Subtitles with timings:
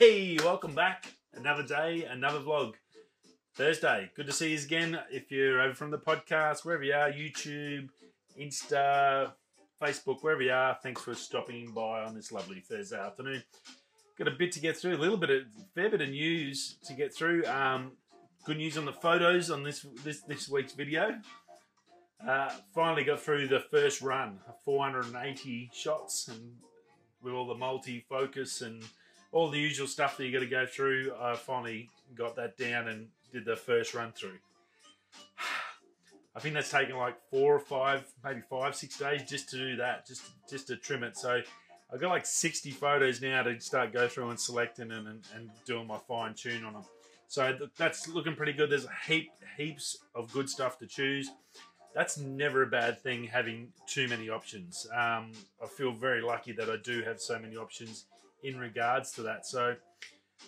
[0.00, 1.12] Hey, welcome back.
[1.34, 2.72] Another day, another vlog.
[3.54, 4.10] Thursday.
[4.16, 4.98] Good to see you again.
[5.10, 7.90] If you're over from the podcast, wherever you are, YouTube,
[8.40, 9.32] Insta,
[9.78, 13.42] Facebook, wherever you are, thanks for stopping by on this lovely Thursday afternoon.
[14.16, 15.42] Got a bit to get through, a little bit of
[15.74, 17.44] fair bit of news to get through.
[17.44, 17.92] Um,
[18.46, 21.20] good news on the photos on this this this week's video.
[22.26, 26.56] Uh, finally got through the first run, 480 shots, and
[27.22, 28.82] with all the multi-focus and
[29.32, 31.12] all the usual stuff that you got to go through.
[31.20, 34.38] I finally got that down and did the first run through.
[36.34, 39.76] I think that's taken like four or five, maybe five, six days just to do
[39.76, 41.16] that, just just to trim it.
[41.16, 41.42] So
[41.92, 45.50] I've got like 60 photos now to start go through and selecting and, and, and
[45.66, 46.84] doing my fine tune on them.
[47.26, 48.70] So th- that's looking pretty good.
[48.70, 51.30] There's a heap, heaps of good stuff to choose.
[51.94, 54.86] That's never a bad thing having too many options.
[54.92, 58.04] Um, I feel very lucky that I do have so many options
[58.42, 59.46] in regards to that.
[59.46, 59.76] So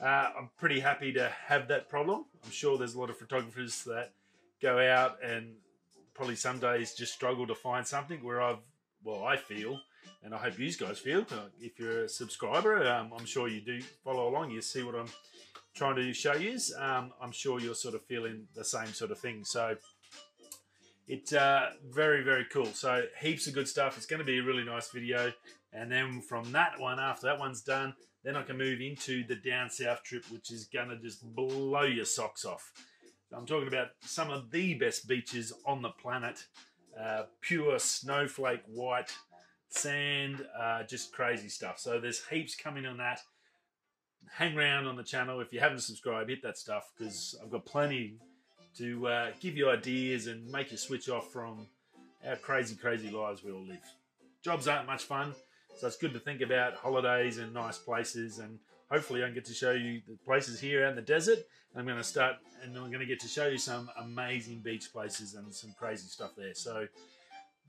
[0.00, 2.24] uh, I'm pretty happy to have that problem.
[2.44, 4.12] I'm sure there's a lot of photographers that
[4.60, 5.54] go out and
[6.14, 8.64] probably some days just struggle to find something where I've,
[9.04, 9.80] well, I feel,
[10.22, 13.60] and I hope you guys feel, uh, if you're a subscriber, um, I'm sure you
[13.60, 15.08] do follow along, you see what I'm
[15.74, 16.58] trying to show you.
[16.78, 19.44] Um, I'm sure you're sort of feeling the same sort of thing.
[19.44, 19.76] So
[21.08, 22.66] it's uh, very, very cool.
[22.66, 23.96] So heaps of good stuff.
[23.96, 25.32] It's going to be a really nice video.
[25.72, 29.36] And then from that one, after that one's done, then I can move into the
[29.36, 32.72] down south trip, which is to just blow your socks off.
[33.34, 36.44] I'm talking about some of the best beaches on the planet.
[37.00, 39.10] Uh, pure snowflake white
[39.70, 41.78] sand, uh, just crazy stuff.
[41.78, 43.20] So there's heaps coming on that.
[44.30, 45.40] Hang around on the channel.
[45.40, 48.18] If you haven't subscribed, hit that stuff because I've got plenty
[48.76, 51.66] to uh, give you ideas and make you switch off from
[52.26, 53.82] our crazy, crazy lives we all live.
[54.44, 55.34] Jobs aren't much fun,
[55.76, 58.38] so it's good to think about holidays and nice places.
[58.38, 58.58] And
[58.90, 61.38] hopefully, I can get to show you the places here out in the desert.
[61.74, 64.92] I'm going to start, and I'm going to get to show you some amazing beach
[64.92, 66.54] places and some crazy stuff there.
[66.54, 66.86] So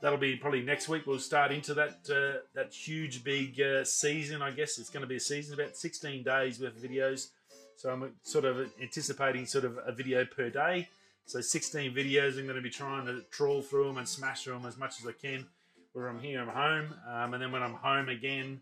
[0.02, 1.08] that'll be probably next week.
[1.08, 4.42] We'll start into that uh, that huge big uh, season.
[4.42, 7.30] I guess it's going to be a season about 16 days worth of videos.
[7.78, 10.90] So I'm sort of anticipating sort of a video per day.
[11.26, 12.38] So 16 videos.
[12.38, 15.00] I'm going to be trying to trawl through them and smash through them as much
[15.00, 15.48] as I can.
[15.94, 18.62] Where I'm here, I'm home, um, and then when I'm home again,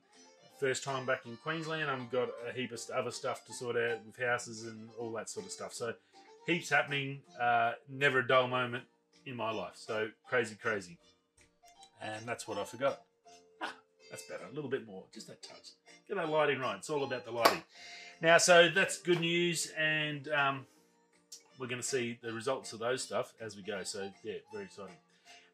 [0.60, 4.06] first time back in Queensland, I've got a heap of other stuff to sort out
[4.06, 5.74] with houses and all that sort of stuff.
[5.74, 5.94] So
[6.46, 7.22] heaps happening.
[7.40, 8.84] Uh, never a dull moment
[9.26, 9.76] in my life.
[9.76, 10.98] So crazy, crazy.
[12.02, 13.02] And that's what I forgot.
[13.62, 13.74] Ah,
[14.10, 14.44] that's better.
[14.52, 15.04] A little bit more.
[15.14, 15.70] Just that touch.
[16.10, 16.76] Get that lighting right.
[16.78, 17.64] It's all about the lighting.
[18.22, 20.66] Now, so that's good news, and um,
[21.58, 23.84] we're going to see the results of those stuff as we go.
[23.84, 24.98] So, yeah, very exciting.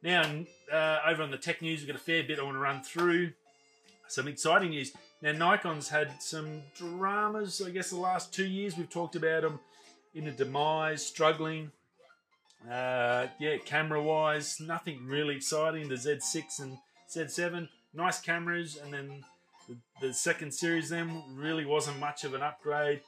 [0.03, 0.23] Now,
[0.71, 2.81] uh, over on the tech news, we've got a fair bit I want to run
[2.83, 3.31] through.
[4.07, 4.93] Some exciting news.
[5.21, 8.77] Now, Nikon's had some dramas, I guess, the last two years.
[8.77, 9.59] We've talked about them
[10.13, 11.71] in a demise, struggling.
[12.69, 15.89] Uh, yeah, camera wise, nothing really exciting.
[15.89, 16.77] The Z6 and
[17.13, 19.23] Z7, nice cameras, and then
[19.67, 23.01] the, the second series then really wasn't much of an upgrade.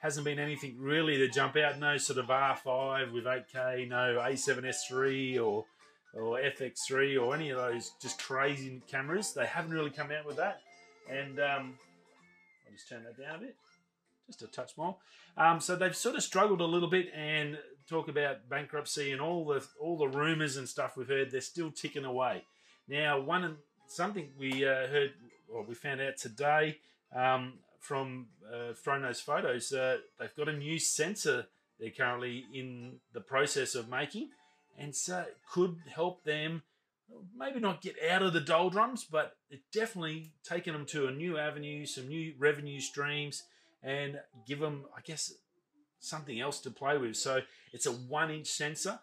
[0.00, 1.78] Hasn't been anything really to jump out.
[1.78, 5.64] No sort of R5 with 8K, no A7S3 or
[6.16, 9.32] or FX3 or any of those just crazy cameras.
[9.32, 10.60] They haven't really come out with that.
[11.10, 11.74] And um,
[12.66, 13.56] I'll just turn that down a bit,
[14.26, 14.96] just a touch more.
[15.36, 17.58] Um, so they've sort of struggled a little bit and
[17.88, 21.30] talk about bankruptcy and all the all the rumors and stuff we've heard.
[21.30, 22.44] They're still ticking away.
[22.88, 25.12] Now, one something we uh, heard
[25.48, 26.78] or we found out today
[27.14, 31.46] um, from uh, Thronos Photos, uh, they've got a new sensor
[31.78, 34.30] they're currently in the process of making,
[34.78, 36.62] and so it could help them
[37.36, 41.38] maybe not get out of the doldrums, but it definitely taken them to a new
[41.38, 43.44] avenue, some new revenue streams,
[43.82, 45.34] and give them, I guess,
[46.00, 47.16] something else to play with.
[47.16, 47.40] So
[47.72, 49.00] it's a one-inch sensor.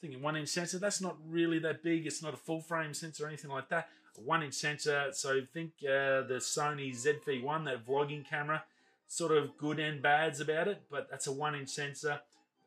[0.00, 2.06] Thinking one-inch sensor, that's not really that big.
[2.06, 3.88] It's not a full-frame sensor or anything like that
[4.18, 5.08] A one inch sensor.
[5.12, 8.64] So think uh, the Sony ZV-1, that vlogging camera,
[9.06, 12.20] sort of good and bads about it, but that's a one inch sensor.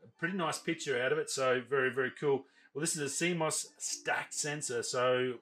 [0.08, 2.46] A pretty nice picture out of it, so very, very cool.
[2.74, 5.36] Well, this is a CMOS stacked sensor, so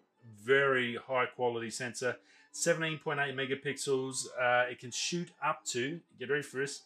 [0.44, 2.18] very high quality sensor.
[2.54, 4.28] 17.8 megapixels.
[4.40, 6.82] Uh, it can shoot up to, get ready for this,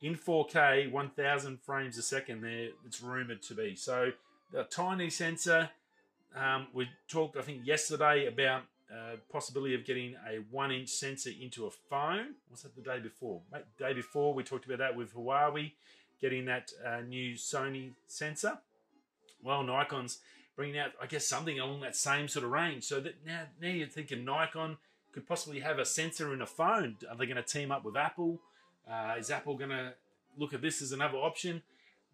[0.00, 3.76] in 4K, 1000 frames a second there, it's rumored to be.
[3.76, 4.12] So,
[4.52, 5.68] the tiny sensor,
[6.34, 11.66] um, we talked, I think, yesterday about uh, possibility of getting a one-inch sensor into
[11.66, 12.34] a phone.
[12.50, 13.42] Was that the day before?
[13.52, 15.72] Mate, day before we talked about that with Huawei,
[16.20, 18.58] getting that uh, new Sony sensor.
[19.42, 20.18] Well, Nikon's
[20.56, 22.84] bringing out, I guess, something along that same sort of range.
[22.84, 24.76] So that now, now you're thinking Nikon
[25.12, 26.96] could possibly have a sensor in a phone.
[27.08, 28.40] Are they going to team up with Apple?
[28.90, 29.94] Uh, is Apple going to
[30.36, 31.62] look at this as another option?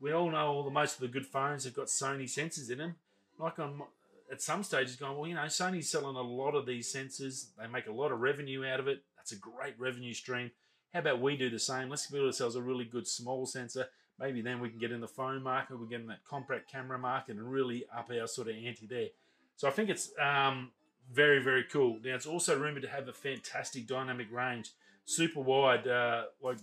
[0.01, 2.79] We all know all the most of the good phones have got Sony sensors in
[2.79, 2.97] them.
[3.41, 3.83] Nikon
[4.31, 7.47] at some stage is going, well, you know, Sony's selling a lot of these sensors.
[7.59, 9.03] They make a lot of revenue out of it.
[9.17, 10.51] That's a great revenue stream.
[10.97, 11.91] How about we do the same?
[11.91, 13.87] Let's build ourselves a really good small sensor.
[14.19, 16.99] Maybe then we can get in the phone market, we get in that compact camera
[16.99, 19.09] market and really up our sort of ante there.
[19.57, 20.71] So I think it's um,
[21.13, 21.99] very, very cool.
[22.03, 24.71] Now, it's also rumored to have a fantastic dynamic range,
[25.05, 26.57] super wide, uh, like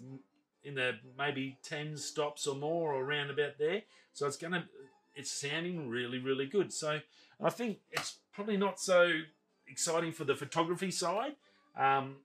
[0.64, 3.84] in the maybe 10 stops or more or around about there.
[4.14, 4.64] So it's to,
[5.14, 6.74] it's sounding really, really good.
[6.74, 7.02] So
[7.40, 9.12] I think it's probably not so
[9.68, 11.36] exciting for the photography side.
[11.78, 12.16] Um,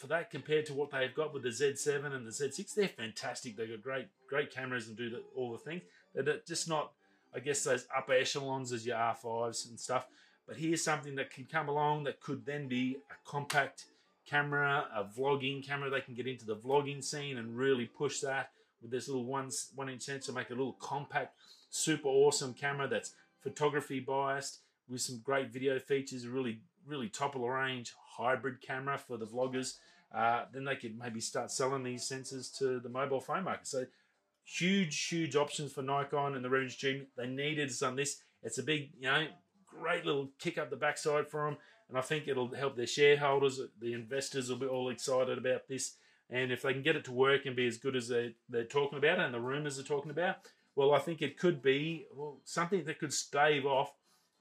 [0.00, 3.56] for that compared to what they've got with the Z7 and the Z6, they're fantastic.
[3.56, 5.82] They've got great, great cameras and do the, all the things.
[6.14, 6.92] They're just not,
[7.34, 10.06] I guess, those upper echelons as your R5s and stuff.
[10.48, 13.84] But here's something that can come along that could then be a compact
[14.26, 15.90] camera, a vlogging camera.
[15.90, 18.50] They can get into the vlogging scene and really push that
[18.82, 21.36] with this little one, one inch sensor, make a little compact,
[21.68, 23.12] super awesome camera that's
[23.42, 28.98] photography biased with some great video features, really, really top of the range hybrid camera
[28.98, 29.78] for the vloggers.
[30.14, 33.66] Uh, then they could maybe start selling these sensors to the mobile phone market.
[33.66, 33.86] So
[34.44, 37.06] huge, huge options for Nikon and the revenue stream.
[37.16, 38.22] They needed some this.
[38.42, 39.26] It's a big, you know,
[39.66, 41.58] great little kick up the backside for them.
[41.88, 45.96] And I think it'll help their shareholders, the investors will be all excited about this.
[46.28, 48.64] And if they can get it to work and be as good as they, they're
[48.64, 50.36] talking about and the rumors are talking about,
[50.76, 53.92] well, I think it could be well, something that could stave off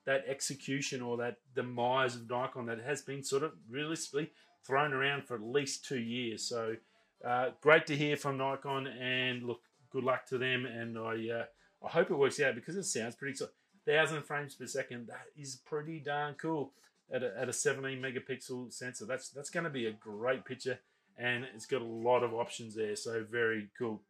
[0.10, 4.32] that execution or that demise of Nikon that has been sort of realistically
[4.66, 6.44] thrown around for at least two years.
[6.44, 6.78] So
[7.24, 9.60] uh, great to hear from Nikon, and look,
[9.92, 10.66] good luck to them.
[10.66, 11.46] And I uh,
[11.86, 13.54] I hope it works out because it sounds pretty exciting.
[13.86, 16.74] Thousand frames per second, that is pretty darn cool
[17.14, 19.06] at a, at a 17 megapixel sensor.
[19.06, 20.80] That's that's going to be a great picture,
[21.20, 22.96] and it's got a lot of options there.
[22.96, 24.02] So very cool.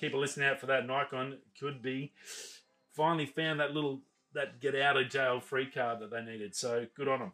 [0.00, 0.84] Keep a listen out for that.
[0.84, 2.12] Nikon could be
[2.92, 4.00] finally found that little
[4.34, 6.54] that get out of jail free card that they needed.
[6.54, 7.32] So good on them.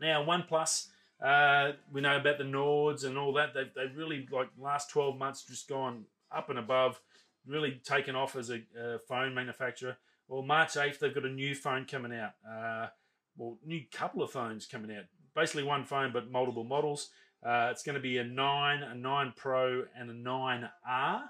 [0.00, 0.88] Now OnePlus,
[1.22, 3.54] uh, we know about the Nords and all that.
[3.54, 6.04] They've, they've really like last 12 months just gone
[6.34, 7.00] up and above,
[7.46, 8.60] really taken off as a,
[9.08, 9.96] phone manufacturer.
[10.28, 12.32] Well, March 8th, they've got a new phone coming out.
[12.48, 12.88] Uh,
[13.36, 15.04] well, new couple of phones coming out.
[15.34, 17.10] Basically one phone, but multiple models.
[17.44, 21.22] Uh, it's going to be a 9, a 9 Pro, and a 9R,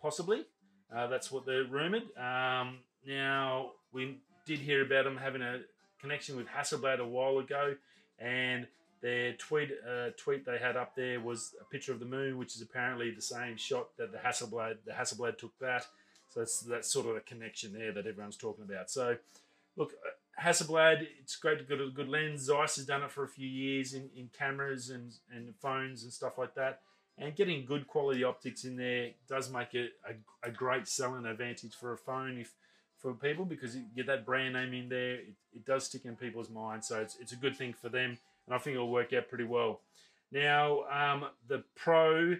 [0.00, 0.44] possibly.
[0.94, 2.04] Uh, that's what they're rumored.
[2.16, 5.60] Um, now, we did hear about them having a
[6.00, 7.76] connection with Hasselblad a while ago,
[8.18, 8.66] and
[9.00, 12.56] their tweet uh, tweet they had up there was a picture of the moon, which
[12.56, 15.86] is apparently the same shot that the Hasselblad the Hasselblad took that.
[16.30, 18.90] So that's that's sort of a connection there that everyone's talking about.
[18.90, 19.16] So,
[19.76, 22.42] look, uh, Hasselblad, it's great to get a good lens.
[22.42, 26.12] Zeiss has done it for a few years in, in cameras and, and phones and
[26.12, 26.80] stuff like that.
[27.16, 31.74] And getting good quality optics in there does make it a, a great selling advantage
[31.74, 32.52] for a phone if
[33.04, 35.16] for people because you get that brand name in there.
[35.16, 38.16] It, it does stick in people's minds, so it's, it's a good thing for them,
[38.46, 39.82] and I think it'll work out pretty well.
[40.32, 42.36] Now, um, the Pro,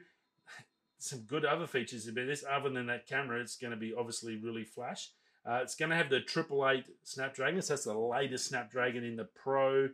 [0.99, 2.45] some good other features about this.
[2.51, 5.11] Other than that camera, it's going to be obviously really flash.
[5.47, 9.17] Uh, it's going to have the triple eight Snapdragon, so that's the latest Snapdragon in
[9.17, 9.91] the Pro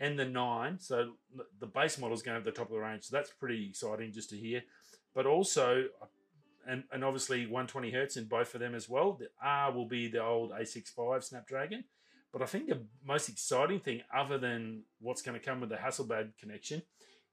[0.00, 0.78] and the 9.
[0.80, 1.12] So
[1.60, 3.68] the base model is going to have the top of the range, so that's pretty
[3.68, 4.62] exciting just to hear.
[5.14, 5.84] But also,
[6.68, 9.12] and, and obviously 120 hertz in both of them as well.
[9.12, 11.84] The R will be the old 865 Snapdragon.
[12.32, 15.76] But I think the most exciting thing, other than what's going to come with the
[15.76, 16.82] Hasselblad connection,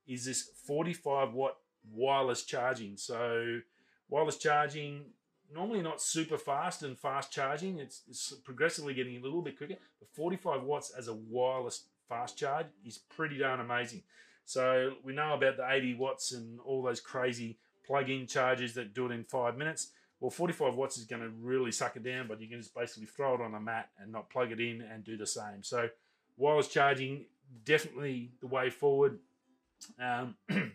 [0.07, 1.55] is this 45 watt
[1.91, 2.97] wireless charging.
[2.97, 3.61] So,
[4.09, 5.05] wireless charging,
[5.51, 9.77] normally not super fast and fast charging, it's, it's progressively getting a little bit quicker.
[9.99, 14.03] But 45 watts as a wireless fast charge is pretty darn amazing.
[14.45, 17.57] So, we know about the 80 watts and all those crazy
[17.91, 19.91] plug-in chargers that do it in five minutes.
[20.21, 23.07] Well, 45 watts is going to really suck it down, but you can just basically
[23.07, 25.61] throw it on a mat and not plug it in and do the same.
[25.61, 25.89] So,
[26.37, 27.25] wireless charging
[27.65, 29.19] definitely the way forward.
[29.99, 30.35] Um,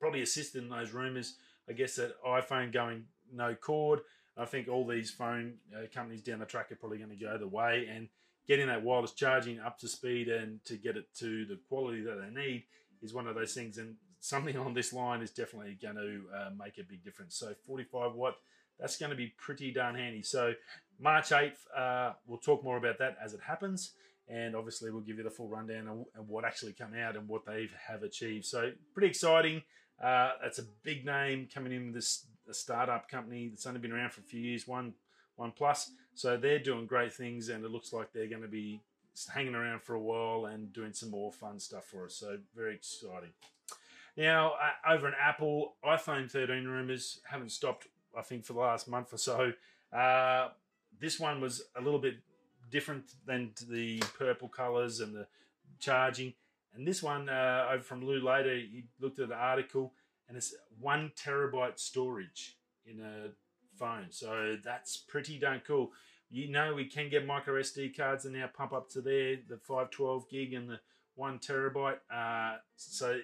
[0.00, 1.36] probably assisted in those rumors.
[1.70, 4.00] I guess that iPhone going no cord.
[4.36, 7.38] I think all these phone uh, companies down the track are probably going to go
[7.38, 8.08] the way and
[8.46, 12.20] getting that wireless charging up to speed and to get it to the quality that
[12.20, 12.64] they need
[13.00, 13.78] is one of those things.
[13.78, 17.36] And something on this line is definitely going to uh, make a big difference.
[17.36, 18.36] So 45 watt,
[18.80, 20.22] that's going to be pretty darn handy.
[20.22, 20.54] So
[20.98, 23.92] March 8th, uh, we'll talk more about that as it happens.
[24.28, 27.44] And obviously, we'll give you the full rundown of, what actually come out and what
[27.44, 28.46] they have achieved.
[28.46, 29.62] So pretty exciting.
[30.02, 34.12] Uh, that's a big name coming in with this startup company that's only been around
[34.12, 34.66] for a few years.
[34.66, 34.94] One
[35.36, 35.90] one plus.
[36.14, 38.80] So they're doing great things, and it looks like they're going to be
[39.34, 42.14] hanging around for a while and doing some more fun stuff for us.
[42.14, 43.30] So very exciting.
[44.16, 47.86] Now, uh, over an Apple iPhone 13 rumors haven't stopped.
[48.16, 49.52] I think for the last month or so.
[49.92, 50.48] Uh,
[51.00, 52.16] this one was a little bit
[52.70, 55.26] different than the purple colors and the
[55.80, 56.34] charging.
[56.74, 59.92] And this one uh, over from Lou later, he looked at the article
[60.28, 63.30] and it's one terabyte storage in a
[63.78, 64.06] phone.
[64.10, 65.92] So that's pretty darn cool.
[66.30, 69.58] You know, we can get micro SD cards and now pump up to there, the
[69.58, 70.80] 512 gig and the
[71.14, 71.98] one terabyte.
[72.10, 73.18] Uh, so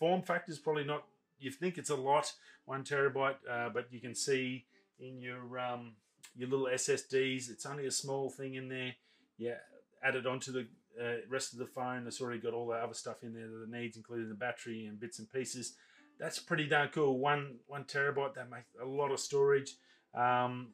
[0.00, 1.04] form factor is probably not,
[1.38, 2.32] you think it's a lot,
[2.64, 4.64] one terabyte, uh, but you can see
[4.98, 5.92] in your um,
[6.36, 8.94] your little SSDs, it's only a small thing in there.
[9.38, 9.58] Yeah,
[10.02, 10.66] add it onto the
[11.00, 12.06] uh, rest of the phone.
[12.06, 14.86] It's already got all the other stuff in there that it needs, including the battery
[14.86, 15.74] and bits and pieces.
[16.18, 17.18] That's pretty darn cool.
[17.18, 18.34] One one terabyte.
[18.34, 19.76] That makes a lot of storage.
[20.14, 20.72] Um,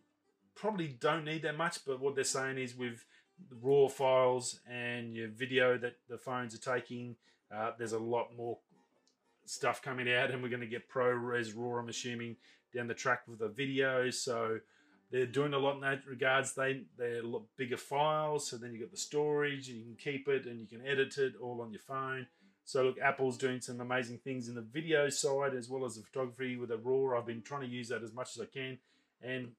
[0.55, 3.05] probably don't need that much, but what they're saying is with
[3.63, 7.17] raw files and your video that the phones are taking,
[7.55, 8.59] uh, there's a lot more
[9.49, 11.79] stuff coming out, and we're going to get ProRes RAW.
[11.79, 12.37] I'm assuming
[12.75, 14.15] down the track with the videos.
[14.15, 14.59] So
[15.11, 16.55] they're doing a lot in that regards.
[16.55, 19.97] They they're a lot bigger files, so then you've got the storage, and you can
[19.97, 22.27] keep it and you can edit it all on your phone.
[22.65, 26.03] So look, Apple's doing some amazing things in the video side as well as the
[26.03, 27.17] photography with the RAW.
[27.17, 28.79] I've been trying to use that as much as I can,
[29.23, 29.53] and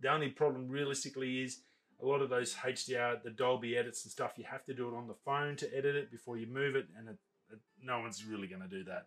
[0.00, 1.60] the only problem realistically is
[2.00, 4.96] a lot of those HDR, the Dolby edits and stuff, you have to do it
[4.96, 7.16] on the phone to edit it before you move it, and it,
[7.52, 9.06] it, no one's really going to do that.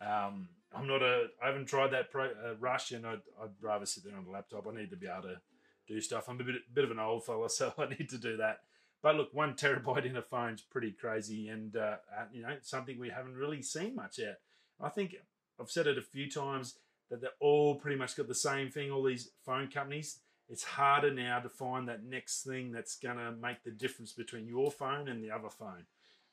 [0.00, 1.26] Um, I'm not a.
[1.42, 4.30] I haven't tried that pro, uh, rush, and I'd, I'd rather sit there on the
[4.30, 4.66] laptop.
[4.66, 5.40] I need to be able to
[5.88, 6.28] do stuff.
[6.28, 8.60] I'm a bit, bit of an old fella, so I need to do that.
[9.02, 12.98] But look, one terabyte in a phone's pretty crazy, and uh, uh, you know something
[12.98, 14.40] we haven't really seen much yet.
[14.80, 15.16] I think
[15.60, 16.76] I've said it a few times
[17.10, 18.90] that they're all pretty much got the same thing.
[18.90, 20.18] All these phone companies.
[20.48, 24.46] It's harder now to find that next thing that's going to make the difference between
[24.46, 25.86] your phone and the other phone.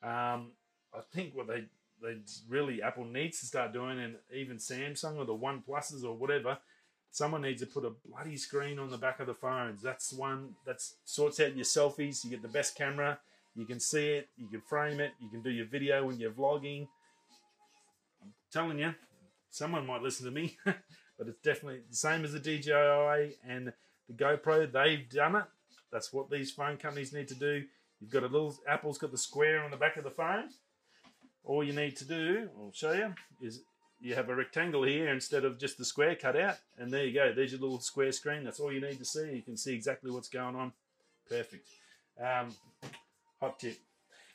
[0.03, 0.51] Um,
[0.93, 1.65] I think what they
[2.03, 2.17] they
[2.47, 6.57] really Apple needs to start doing, and even Samsung or the One Pluses or whatever.
[7.11, 9.81] Someone needs to put a bloody screen on the back of the phones.
[9.81, 12.23] That's one that sorts out your selfies.
[12.23, 13.19] You get the best camera.
[13.55, 14.29] You can see it.
[14.35, 15.11] You can frame it.
[15.19, 16.87] You can do your video when you're vlogging.
[18.21, 18.93] I'm telling you,
[19.51, 23.71] someone might listen to me, but it's definitely the same as the DJI and
[24.09, 24.71] the GoPro.
[24.71, 25.45] They've done it.
[25.91, 27.63] That's what these phone companies need to do.
[28.01, 30.49] You've got a little Apple's got the square on the back of the phone
[31.43, 33.61] all you need to do, I'll show you, is
[33.99, 36.57] you have a rectangle here instead of just the square cut out.
[36.77, 37.33] And there you go.
[37.33, 38.43] There's your little square screen.
[38.43, 39.31] That's all you need to see.
[39.31, 40.73] You can see exactly what's going on.
[41.29, 41.67] Perfect.
[42.19, 42.53] Um,
[43.39, 43.77] hot tip.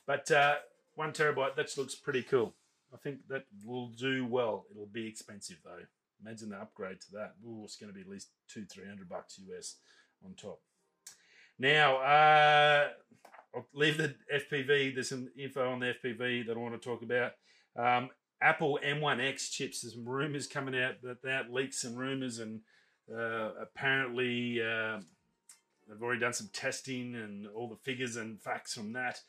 [0.06, 0.56] But uh,
[0.94, 2.54] one terabyte, that looks pretty cool.
[2.92, 4.64] I think that will do well.
[4.70, 5.84] It'll be expensive though.
[6.24, 7.34] Imagine the upgrade to that.
[7.46, 9.76] Ooh, it's going to be at least two, three hundred bucks US
[10.24, 10.60] on top.
[11.58, 12.88] Now, uh,
[13.58, 14.94] I'll leave the FPV.
[14.94, 17.32] There's some info on the FPV that I want to talk about.
[17.76, 18.10] Um,
[18.40, 19.80] Apple M1X chips.
[19.80, 22.60] There's some rumors coming out that that leaks and rumors, and
[23.12, 25.00] uh, apparently uh,
[25.88, 29.20] they've already done some testing and all the figures and facts from that.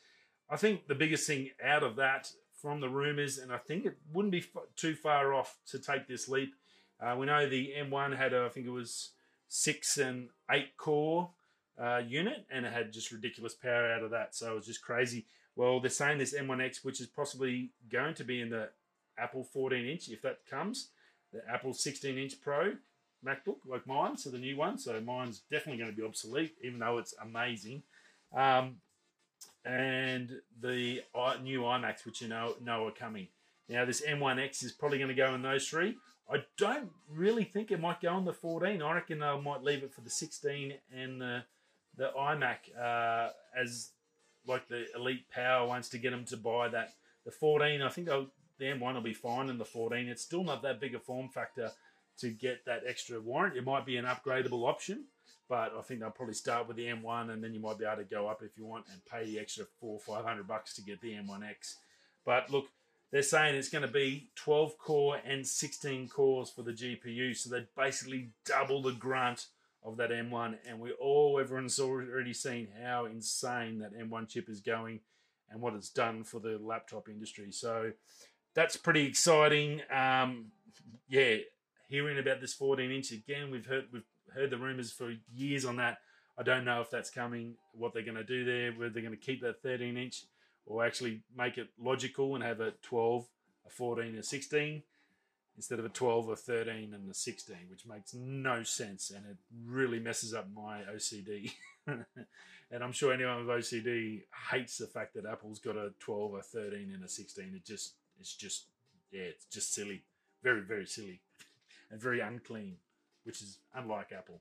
[0.48, 3.96] I think the biggest thing out of that from the rumors, and I think it
[4.12, 4.44] wouldn't be
[4.76, 6.54] too far off to take this leap.
[7.00, 9.10] Uh, we know the M1 had, a, I think it was
[9.48, 11.30] six and eight core
[11.78, 14.34] uh, unit, and it had just ridiculous power out of that.
[14.34, 15.26] So it was just crazy.
[15.56, 18.70] Well, they're saying this M1X, which is possibly going to be in the
[19.18, 20.90] Apple 14 inch, if that comes,
[21.32, 22.72] the Apple 16 inch Pro
[23.24, 24.78] MacBook, like mine, so the new one.
[24.78, 27.82] So mine's definitely going to be obsolete, even though it's amazing.
[28.34, 28.76] Um,
[29.64, 31.02] and the
[31.42, 33.28] new iMacs, which you know know are coming.
[33.68, 35.96] Now, this M1X is probably going to go in those three.
[36.32, 38.82] I don't really think it might go on the 14.
[38.82, 41.44] I reckon they might leave it for the 16 and the
[42.00, 43.90] the iMac uh, as
[44.46, 46.94] like the elite power wants to get them to buy that.
[47.26, 50.08] The 14, I think the M1 will be fine in the 14.
[50.08, 51.70] It's still not that big a form factor
[52.20, 53.58] to get that extra warrant.
[53.58, 55.04] It might be an upgradable option,
[55.46, 57.98] but I think they'll probably start with the M1 and then you might be able
[57.98, 60.82] to go up if you want and pay the extra four or 500 bucks to
[60.82, 61.74] get the M1X.
[62.24, 62.68] But look,
[63.12, 67.50] they're saying it's going to be 12 core and 16 cores for the GPU, so
[67.50, 69.48] they basically double the grunt
[69.82, 74.60] of that M1, and we all everyone's already seen how insane that M1 chip is
[74.60, 75.00] going
[75.50, 77.50] and what it's done for the laptop industry.
[77.50, 77.92] So
[78.54, 79.80] that's pretty exciting.
[79.90, 80.52] Um,
[81.08, 81.36] yeah,
[81.88, 85.76] hearing about this 14 inch again, we've heard we've heard the rumors for years on
[85.76, 85.98] that.
[86.38, 89.16] I don't know if that's coming, what they're going to do there, whether they're going
[89.16, 90.24] to keep that 13 inch
[90.66, 93.26] or actually make it logical and have a 12,
[93.66, 94.82] a 14, a 16
[95.60, 99.36] instead of a 12 or 13 and a 16, which makes no sense and it
[99.66, 101.52] really messes up my OCD.
[101.86, 106.40] and I'm sure anyone with OCD hates the fact that Apple's got a 12 or
[106.40, 107.52] 13 and a 16.
[107.54, 108.68] It just it's just
[109.12, 110.00] yeah, it's just silly,
[110.42, 111.20] very very silly,
[111.90, 112.76] and very unclean,
[113.24, 114.40] which is unlike Apple.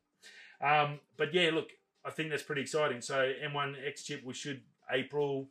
[0.62, 1.68] Um, but yeah, look,
[2.06, 3.02] I think that's pretty exciting.
[3.02, 5.50] So M1 X chip, we should April,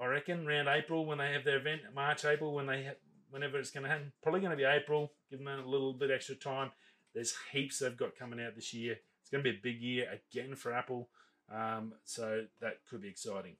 [0.00, 2.96] I reckon, around April when they have their event, March, April when they have,
[3.30, 4.12] whenever it's going to happen.
[4.22, 5.12] Probably going to be April.
[5.30, 6.70] Give them a little bit extra time.
[7.14, 8.96] There's heaps they've got coming out this year.
[9.20, 11.08] It's going to be a big year again for Apple.
[11.52, 13.56] Um, so that could be exciting.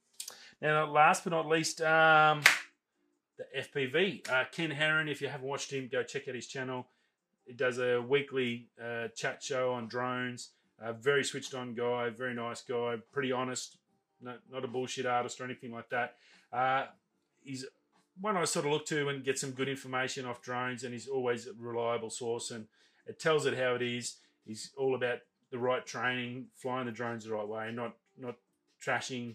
[0.60, 2.42] Now, last but not least, um,
[3.36, 4.30] the FPV.
[4.30, 6.86] Uh, Ken Heron, if you haven't watched him, go check out his channel.
[7.46, 10.50] He does a weekly uh, chat show on drones.
[10.80, 13.78] A very switched on guy, very nice guy, pretty honest,
[14.20, 16.14] not, not a bullshit artist or anything like that.
[16.52, 16.86] Uh,
[17.42, 17.64] he's
[18.20, 21.08] one I sort of look to and get some good information off drones, and he's
[21.08, 22.66] always a reliable source and
[23.08, 24.16] it tells it how it is.
[24.44, 25.20] He's all about
[25.50, 28.36] the right training, flying the drones the right way, and not not
[28.84, 29.34] trashing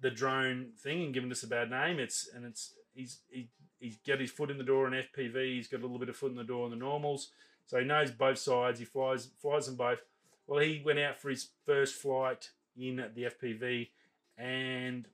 [0.00, 1.98] the drone thing and giving us a bad name.
[1.98, 5.54] It's and it's he's he, he's got his foot in the door in FPV.
[5.54, 7.30] He's got a little bit of foot in the door in the normals,
[7.66, 8.80] so he knows both sides.
[8.80, 10.00] He flies flies them both.
[10.46, 13.88] Well, he went out for his first flight in the FPV
[14.36, 15.08] and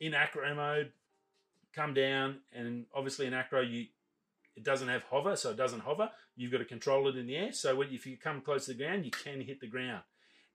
[0.00, 0.92] in acro mode,
[1.74, 3.86] come down and obviously in acro you
[4.54, 6.10] it doesn't have hover, so it doesn't hover.
[6.36, 7.52] You've got to control it in the air.
[7.52, 10.02] So when, if you come close to the ground, you can hit the ground.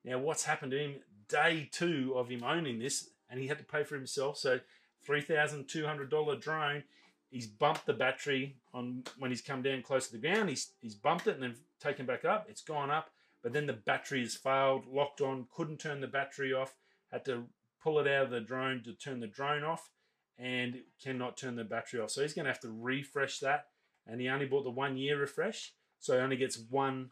[0.04, 0.96] Now, what's happened to him?
[1.28, 4.38] Day two of him owning this, and he had to pay for himself.
[4.38, 4.60] So,
[5.04, 6.84] three thousand two hundred dollar drone.
[7.30, 10.50] He's bumped the battery on when he's come down close to the ground.
[10.50, 12.46] He's he's bumped it and then taken back up.
[12.50, 13.10] It's gone up,
[13.44, 16.76] but then the battery has failed, locked on, couldn't turn the battery off.
[17.12, 17.46] Had to
[17.82, 19.90] pull it out of the drone to turn the drone off,
[20.40, 22.12] and cannot turn the battery off.
[22.12, 23.68] So he's going to have to refresh that
[24.08, 27.12] and he only bought the one year refresh, so he only gets one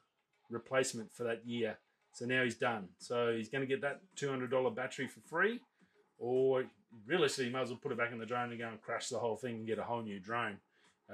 [0.49, 1.77] replacement for that year.
[2.13, 2.87] So now he's done.
[2.97, 5.59] So he's going to get that $200 battery for free,
[6.17, 6.63] or
[7.05, 9.19] realistically, might as well put it back in the drone and go and crash the
[9.19, 10.57] whole thing and get a whole new drone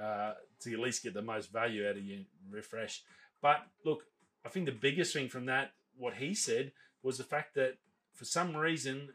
[0.00, 3.02] uh, to at least get the most value out of your refresh.
[3.40, 4.04] But look,
[4.46, 7.78] I think the biggest thing from that, what he said, was the fact that
[8.14, 9.08] for some reason,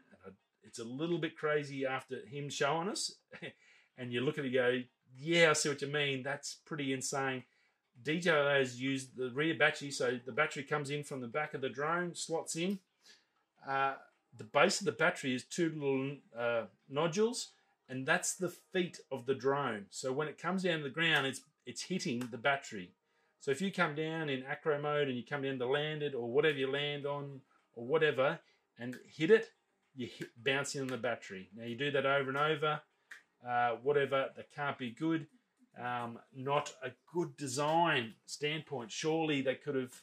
[0.62, 3.12] it's a little bit crazy after him showing us,
[3.98, 4.80] and you look at it go,
[5.16, 6.22] yeah, I see what you mean.
[6.22, 7.44] That's pretty insane.
[8.02, 11.60] DJI has used the rear battery, so the battery comes in from the back of
[11.60, 12.78] the drone, slots in.
[13.66, 13.94] Uh,
[14.36, 17.48] the base of the battery is two little uh, nodules,
[17.88, 19.86] and that's the feet of the drone.
[19.90, 22.92] So when it comes down to the ground, it's it's hitting the battery.
[23.40, 26.14] So if you come down in acro mode and you come down to land it
[26.14, 27.40] or whatever you land on
[27.74, 28.38] or whatever
[28.78, 29.50] and hit it,
[29.98, 31.50] you hit bouncing on the battery.
[31.56, 32.80] Now you do that over and over
[33.46, 35.26] uh, whatever that can't be good.
[35.78, 38.90] Um, not a good design standpoint.
[38.90, 39.94] Surely they could have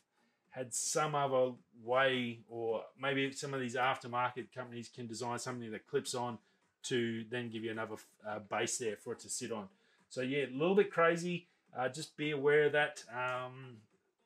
[0.49, 1.51] had some other
[1.83, 6.37] way, or maybe some of these aftermarket companies can design something that clips on
[6.83, 7.95] to then give you another
[8.27, 9.67] uh, base there for it to sit on.
[10.09, 11.47] So yeah, a little bit crazy.
[11.77, 13.03] Uh, just be aware of that.
[13.11, 13.77] Um,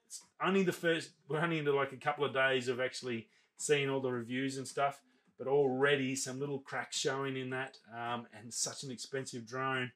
[0.08, 1.12] it's only the first.
[1.28, 3.28] We're only into like a couple of days of actually
[3.58, 5.02] seeing all the reviews and stuff
[5.39, 9.91] but already some little cracks showing in that, um, and such an expensive drone.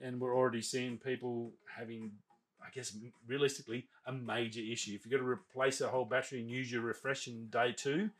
[0.00, 2.12] And we're already seeing people having,
[2.62, 2.96] I guess,
[3.26, 4.94] realistically, a major issue.
[4.94, 8.10] If you've got to replace a whole battery and use your refresh in day two,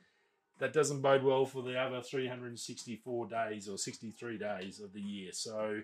[0.58, 5.30] that doesn't bode well for the other 364 days or 63 days of the year.
[5.32, 5.82] So,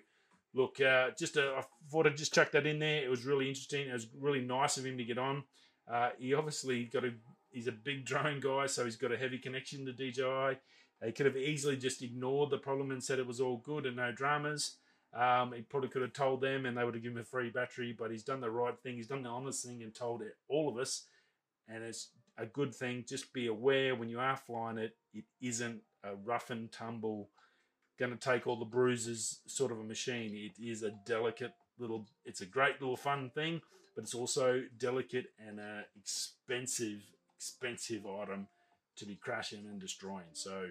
[0.54, 3.04] look, uh, just a, I thought I'd just chuck that in there.
[3.04, 3.88] It was really interesting.
[3.88, 5.44] It was really nice of him to get on.
[5.86, 7.12] Uh, he obviously got a
[7.52, 10.58] he's a big drone guy, so he's got a heavy connection to DJI.
[11.04, 13.96] He could have easily just ignored the problem and said it was all good and
[13.96, 14.76] no dramas.
[15.14, 17.50] Um, he probably could have told them and they would have given him a free
[17.50, 18.96] battery, but he's done the right thing.
[18.96, 21.04] He's done the honest thing and told it, all of us,
[21.68, 23.04] and it's a good thing.
[23.06, 27.28] Just be aware when you are flying it, it isn't a rough and tumble,
[27.98, 30.34] going to take all the bruises sort of a machine.
[30.34, 33.60] It is a delicate little, it's a great little fun thing,
[33.94, 37.02] but it's also delicate and an expensive,
[37.42, 38.46] expensive item
[38.96, 40.33] to be crashing and destroying.
[40.33, 40.66] So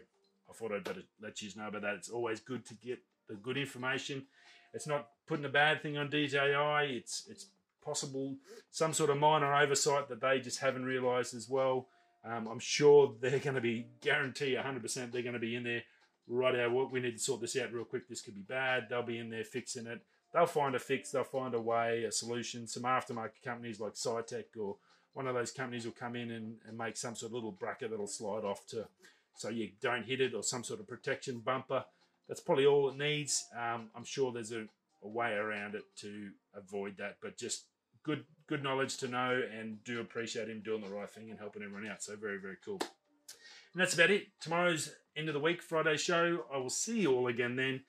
[0.49, 1.95] I thought I'd better let you know about that.
[1.95, 4.25] It's always good to get the good information.
[4.73, 6.95] It's not putting a bad thing on DJI.
[6.97, 7.47] It's it's
[7.83, 8.37] possible
[8.69, 11.87] some sort of minor oversight that they just haven't realised as well.
[12.23, 15.83] Um, I'm sure they're going to be guarantee 100% they're going to be in there.
[16.27, 18.07] Right out, we need to sort this out real quick.
[18.07, 18.85] This could be bad.
[18.89, 20.01] They'll be in there fixing it.
[20.31, 21.11] They'll find a fix.
[21.11, 22.67] They'll find a way, a solution.
[22.67, 24.77] Some aftermarket companies like Scitech or
[25.13, 27.91] one of those companies will come in and, and make some sort of little bracket
[27.91, 28.87] that'll slide off to
[29.35, 31.83] so you don't hit it or some sort of protection bumper.
[32.27, 33.45] That's probably all it needs.
[33.57, 34.65] Um, I'm sure there's a,
[35.03, 37.65] a, way around it to avoid that, but just
[38.03, 41.63] good good knowledge to know and do appreciate him doing the right thing and helping
[41.63, 42.03] everyone out.
[42.03, 42.79] So very very cool.
[42.81, 44.27] And that's about it.
[44.41, 46.45] Tomorrow's end of the week Friday show.
[46.53, 47.81] I will see you all again then.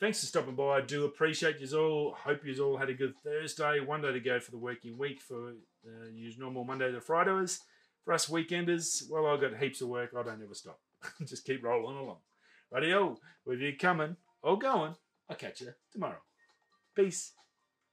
[0.00, 0.78] Thanks for stopping by.
[0.78, 2.16] I do appreciate you all.
[2.18, 3.80] Hope you all had a good Thursday.
[3.80, 5.50] One day to go for the working week for
[5.86, 7.60] uh, use normal Monday to Fridays.
[8.04, 10.10] For us weekenders, well, I've got heaps of work.
[10.16, 10.78] I don't ever stop.
[11.26, 12.18] Just keep rolling along.
[12.70, 14.94] Radio, with you coming or going,
[15.28, 16.18] I'll catch you tomorrow.
[16.94, 17.32] Peace.